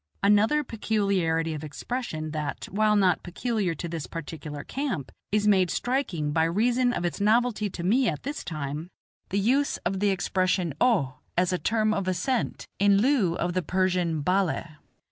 Another 0.23 0.63
peculiarity 0.63 1.53
of 1.53 1.63
expression, 1.63 2.31
that, 2.31 2.65
while 2.71 2.95
not 2.95 3.21
peculiar 3.21 3.75
to 3.75 3.87
this 3.87 4.07
particular 4.07 4.63
camp, 4.63 5.11
is 5.31 5.47
made 5.47 5.69
striking 5.69 6.31
by 6.31 6.43
reason 6.45 6.91
of 6.91 7.05
its 7.05 7.21
novelty 7.21 7.69
to 7.69 7.83
me 7.83 8.09
at 8.09 8.23
this 8.23 8.43
time, 8.43 8.87
the 9.29 9.37
use 9.37 9.77
of 9.85 9.99
the 9.99 10.09
expression 10.09 10.73
"O" 10.81 11.19
as 11.37 11.53
a 11.53 11.59
term 11.59 11.93
of 11.93 12.07
assent, 12.07 12.65
in 12.79 12.97
lieu 12.97 13.35
of 13.35 13.53
the 13.53 13.61
Persian 13.61 14.23
"balli." 14.23 14.65